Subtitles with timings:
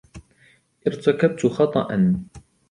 [0.87, 2.23] ارتكبت خطأً.